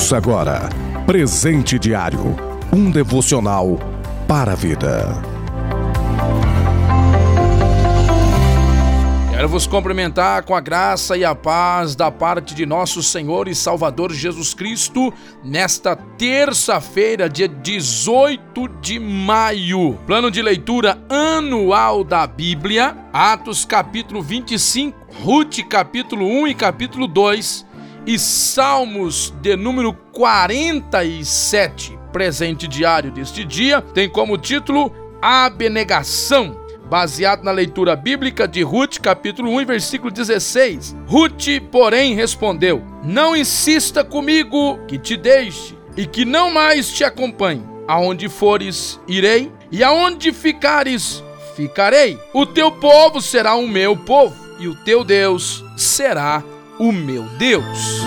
Ouça 0.00 0.16
agora 0.16 0.66
Presente 1.04 1.78
Diário 1.78 2.34
um 2.72 2.90
devocional 2.90 3.78
para 4.26 4.52
a 4.52 4.54
vida. 4.54 5.22
Quero 9.30 9.46
vos 9.46 9.66
cumprimentar 9.66 10.42
com 10.44 10.54
a 10.54 10.60
graça 10.60 11.18
e 11.18 11.24
a 11.24 11.34
paz 11.34 11.94
da 11.94 12.10
parte 12.10 12.54
de 12.54 12.64
nosso 12.64 13.02
Senhor 13.02 13.46
e 13.46 13.54
Salvador 13.54 14.10
Jesus 14.10 14.54
Cristo 14.54 15.12
nesta 15.44 15.94
terça-feira, 15.94 17.28
dia 17.28 17.46
18 17.46 18.68
de 18.80 18.98
maio. 18.98 19.98
Plano 20.06 20.30
de 20.30 20.40
leitura 20.40 20.98
anual 21.10 22.02
da 22.02 22.26
Bíblia, 22.26 22.96
Atos 23.12 23.66
capítulo 23.66 24.22
25, 24.22 24.98
Ruth 25.22 25.58
capítulo 25.68 26.24
1 26.24 26.48
e 26.48 26.54
capítulo 26.54 27.06
2 27.06 27.68
e 28.06 28.18
Salmos 28.18 29.32
de 29.40 29.56
número 29.56 29.92
47. 30.12 31.98
Presente 32.12 32.66
diário 32.66 33.10
deste 33.12 33.44
dia 33.44 33.80
tem 33.80 34.08
como 34.08 34.36
título 34.36 34.92
Abnegação, 35.22 36.58
baseado 36.88 37.44
na 37.44 37.52
leitura 37.52 37.94
bíblica 37.94 38.48
de 38.48 38.62
Ruth, 38.62 38.98
capítulo 38.98 39.50
1, 39.60 39.66
versículo 39.66 40.10
16. 40.10 40.96
Ruth, 41.06 41.60
porém, 41.70 42.14
respondeu: 42.14 42.82
Não 43.04 43.36
insista 43.36 44.02
comigo 44.02 44.78
que 44.86 44.98
te 44.98 45.16
deixe 45.16 45.76
e 45.96 46.06
que 46.06 46.24
não 46.24 46.50
mais 46.50 46.90
te 46.90 47.04
acompanhe. 47.04 47.62
Aonde 47.86 48.28
fores, 48.28 49.00
irei, 49.06 49.50
e 49.70 49.82
aonde 49.82 50.32
ficares, 50.32 51.22
ficarei. 51.56 52.18
O 52.32 52.46
teu 52.46 52.70
povo 52.70 53.20
será 53.20 53.54
o 53.56 53.66
meu 53.66 53.96
povo, 53.96 54.36
e 54.58 54.68
o 54.68 54.74
teu 54.74 55.04
Deus 55.04 55.64
será 55.76 56.42
o 56.42 56.59
meu 56.90 57.24
Deus. 57.24 58.00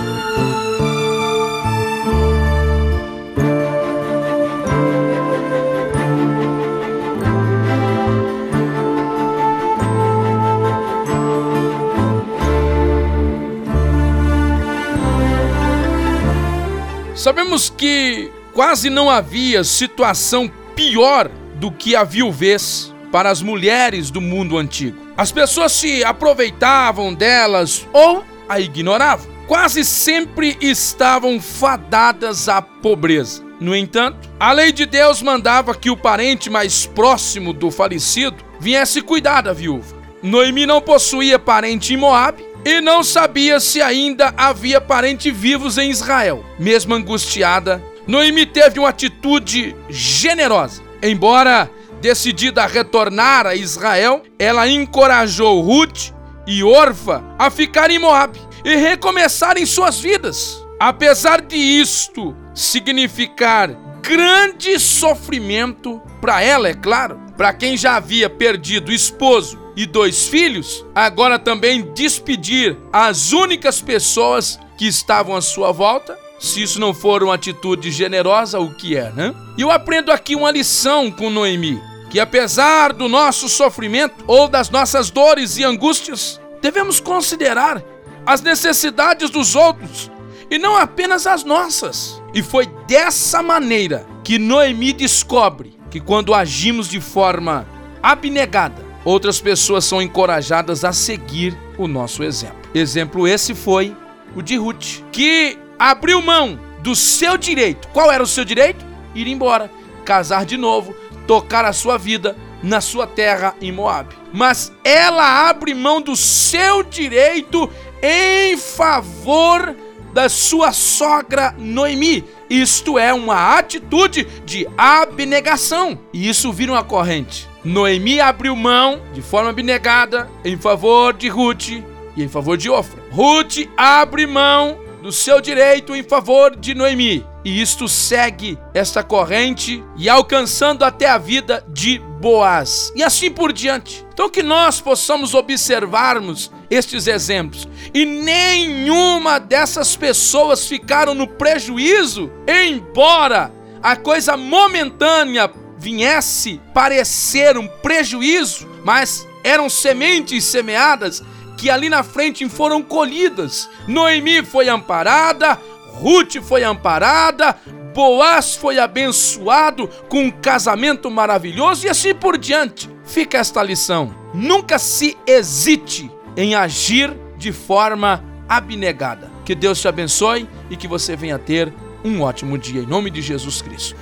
Sabemos 17.16 17.70
que 17.70 18.32
quase 18.54 18.90
não 18.90 19.10
havia 19.10 19.64
situação 19.64 20.52
pior 20.76 21.30
do 21.56 21.72
que 21.72 21.96
a 21.96 22.04
viuvez 22.04 22.94
para 23.12 23.30
as 23.30 23.42
mulheres 23.42 24.10
do 24.10 24.20
mundo 24.20 24.58
antigo. 24.58 24.98
As 25.16 25.32
pessoas 25.32 25.72
se 25.72 26.04
aproveitavam 26.04 27.14
delas 27.14 27.88
ou 27.94 28.26
a 28.54 28.60
ignoravam. 28.60 29.32
Quase 29.48 29.84
sempre 29.84 30.58
estavam 30.62 31.40
fadadas 31.40 32.48
à 32.48 32.62
pobreza. 32.62 33.44
No 33.60 33.76
entanto, 33.76 34.30
a 34.40 34.52
lei 34.52 34.72
de 34.72 34.86
Deus 34.86 35.22
mandava 35.22 35.76
que 35.76 35.90
o 35.90 35.98
parente 35.98 36.50
mais 36.50 36.86
próximo 36.86 37.54
do 37.54 37.70
falecido 37.72 38.38
viesse 38.60 39.02
cuidar 39.02 39.42
da 39.42 39.54
viúva. 39.54 39.96
Noemi 40.22 40.66
não 40.66 40.82
possuía 40.82 41.38
parente 41.38 41.94
em 41.94 41.98
Moabe 41.98 42.46
e 42.66 42.80
não 42.80 43.04
sabia 43.04 43.60
se 43.60 43.82
ainda 43.82 44.34
havia 44.38 44.80
parente 44.80 45.30
vivos 45.32 45.78
em 45.78 45.90
Israel. 45.90 46.46
Mesmo 46.58 46.94
angustiada, 46.94 47.84
Noemi 48.08 48.46
teve 48.46 48.80
uma 48.80 48.90
atitude 48.90 49.76
generosa. 49.90 50.82
Embora 51.02 51.70
decidida 52.02 52.64
a 52.64 52.68
retornar 52.68 53.46
a 53.46 53.56
Israel, 53.56 54.24
ela 54.38 54.68
encorajou 54.68 55.62
Ruth 55.62 56.12
e 56.46 56.64
Orfa 56.64 57.24
a 57.38 57.50
ficar 57.50 57.90
em 57.90 58.00
Moab 58.00 58.40
e 58.64 58.76
recomeçarem 58.76 59.66
suas 59.66 60.00
vidas. 60.00 60.64
Apesar 60.80 61.42
de 61.42 61.56
isto 61.56 62.36
significar 62.54 63.70
grande 64.02 64.80
sofrimento 64.80 66.02
para 66.20 66.42
ela, 66.42 66.68
é 66.68 66.74
claro, 66.74 67.20
para 67.38 67.54
quem 67.54 67.78
já 67.78 67.96
havia 67.96 68.30
perdido 68.30 68.92
esposo 68.92 69.58
e 69.76 69.86
dois 69.86 70.28
filhos, 70.28 70.86
agora 70.94 71.40
também 71.40 71.94
despedir 71.94 72.78
as 72.92 73.32
únicas 73.32 73.82
pessoas 73.82 74.60
que 74.78 74.88
estavam 74.88 75.36
à 75.36 75.42
sua 75.42 75.72
volta. 75.72 76.18
Se 76.40 76.62
isso 76.62 76.80
não 76.80 76.94
for 76.94 77.24
uma 77.24 77.36
atitude 77.36 77.90
generosa, 77.90 78.60
o 78.60 78.74
que 78.74 78.98
é, 78.98 79.10
né? 79.12 79.34
Eu 79.58 79.72
aprendo 79.72 80.12
aqui 80.12 80.36
uma 80.36 80.52
lição 80.52 81.10
com 81.10 81.30
Noemi 81.30 81.80
que 82.14 82.20
apesar 82.20 82.94
do 82.94 83.10
nosso 83.10 83.50
sofrimento 83.50 84.24
ou 84.28 84.48
das 84.48 84.70
nossas 84.70 85.10
dores 85.10 85.58
e 85.58 85.64
angústias, 85.64 86.40
devemos 86.62 87.00
considerar 87.00 87.84
as 88.24 88.40
necessidades 88.40 89.32
dos 89.32 89.56
outros 89.56 90.12
e 90.48 90.60
não 90.60 90.78
apenas 90.78 91.26
as 91.26 91.44
nossas. 91.44 92.22
E 92.32 92.44
foi 92.44 92.68
dessa 92.88 93.42
maneira 93.42 94.06
que 94.24 94.38
Noemi 94.38 94.94
descobre 94.94 95.76
que 95.90 96.00
quando 96.00 96.36
agimos 96.36 96.88
de 96.88 97.02
forma 97.02 97.68
abnegada, 98.04 98.86
outras 99.04 99.42
pessoas 99.42 99.84
são 99.84 100.00
encorajadas 100.00 100.86
a 100.86 100.94
seguir 100.94 101.58
o 101.80 101.88
nosso 101.88 102.24
exemplo. 102.24 102.60
Exemplo 102.76 103.28
esse 103.28 103.56
foi 103.56 103.98
o 104.36 104.44
de 104.44 104.56
Ruth, 104.56 105.02
que 105.12 105.58
abriu 105.80 106.22
mão 106.22 106.60
do 106.84 106.96
seu 106.96 107.40
direito. 107.40 107.88
Qual 107.88 108.12
era 108.12 108.22
o 108.22 108.28
seu 108.28 108.46
direito? 108.46 108.86
Ir 109.16 109.26
embora, 109.26 109.72
casar 110.06 110.46
de 110.46 110.58
novo, 110.58 110.96
tocar 111.28 111.66
a 111.66 111.74
sua 111.74 111.98
vida 111.98 112.36
na 112.62 112.80
sua 112.80 113.06
terra 113.06 113.56
em 113.62 113.72
Moab. 113.72 114.16
Mas 114.32 114.72
ela 114.84 115.50
abre 115.50 115.74
mão 115.74 116.02
do 116.02 116.16
seu 116.16 116.82
direito 116.84 117.70
em 118.02 118.58
favor 118.58 119.76
da 120.14 120.30
sua 120.30 120.72
sogra 120.72 121.54
Noemi. 121.58 122.24
Isto 122.50 123.00
é 123.00 123.14
uma 123.14 123.58
atitude 123.58 124.26
de 124.46 124.68
abnegação. 124.78 126.00
E 126.14 126.30
isso 126.30 126.52
vira 126.54 126.72
uma 126.72 126.84
corrente. 126.84 127.50
Noemi 127.64 128.20
abriu 128.20 128.56
mão 128.56 129.02
de 129.14 129.22
forma 129.22 129.50
abnegada 129.50 130.30
em 130.46 130.58
favor 130.58 131.14
de 131.14 131.30
Ruth 131.30 131.70
e 132.16 132.24
em 132.24 132.28
favor 132.28 132.58
de 132.58 132.70
Ofra. 132.70 133.02
Ruth 133.12 133.68
abre 133.76 134.28
mão 134.28 134.78
do 135.04 135.12
seu 135.12 135.42
direito 135.42 135.94
em 135.94 136.02
favor 136.02 136.56
de 136.56 136.74
Noemi 136.74 137.28
e 137.44 137.62
isto 137.62 137.90
segue 137.90 138.58
esta 138.74 139.04
corrente 139.04 139.84
e 139.98 140.08
alcançando 140.08 140.86
até 140.86 141.10
a 141.10 141.18
vida 141.18 141.62
de 141.68 142.00
Boaz. 142.00 142.90
E 142.96 143.04
assim 143.04 143.30
por 143.30 143.52
diante. 143.52 144.06
Então 144.14 144.30
que 144.30 144.42
nós 144.42 144.80
possamos 144.80 145.34
observarmos 145.34 146.50
estes 146.70 147.06
exemplos. 147.06 147.68
E 147.94 148.06
nenhuma 148.06 149.42
dessas 149.42 149.94
pessoas 149.98 150.66
ficaram 150.66 151.14
no 151.14 151.28
prejuízo, 151.28 152.32
embora 152.48 153.52
a 153.82 153.98
coisa 153.98 154.38
momentânea 154.38 155.52
viesse 155.78 156.62
parecer 156.74 157.58
um 157.58 157.68
prejuízo, 157.68 158.66
mas 158.86 159.28
eram 159.44 159.70
sementes 159.70 160.46
semeadas 160.46 161.22
que 161.64 161.70
ali 161.70 161.88
na 161.88 162.04
frente 162.04 162.50
foram 162.50 162.84
colhidas. 162.84 163.70
Noemi 163.88 164.44
foi 164.44 164.68
amparada, 164.68 165.58
Ruth 165.94 166.42
foi 166.42 166.62
amparada, 166.62 167.56
Boaz 167.96 168.54
foi 168.56 168.80
abençoado 168.80 169.88
com 170.10 170.24
um 170.24 170.30
casamento 170.30 171.10
maravilhoso 171.10 171.86
e 171.86 171.90
assim 171.90 172.14
por 172.14 172.38
diante. 172.38 172.90
Fica 173.06 173.38
esta 173.38 173.64
lição: 173.64 174.14
nunca 174.34 174.78
se 174.78 175.18
hesite 175.26 176.12
em 176.36 176.54
agir 176.54 177.16
de 177.38 177.54
forma 177.54 178.22
abnegada. 178.50 179.32
Que 179.46 179.56
Deus 179.56 179.80
te 179.80 179.88
abençoe 179.88 180.50
e 180.70 180.76
que 180.76 180.88
você 180.88 181.16
venha 181.16 181.40
ter 181.40 181.74
um 182.04 182.24
ótimo 182.24 182.58
dia 182.58 182.82
em 182.82 182.86
nome 182.86 183.10
de 183.10 183.22
Jesus 183.22 183.62
Cristo. 183.62 183.96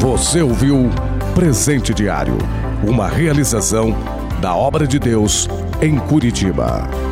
Você 0.00 0.42
ouviu 0.42 0.90
Presente 1.32 1.94
Diário, 1.94 2.36
uma 2.84 3.06
realização 3.06 3.96
da 4.40 4.56
obra 4.56 4.84
de 4.84 4.98
Deus 4.98 5.48
em 5.82 5.98
Curitiba. 5.98 7.11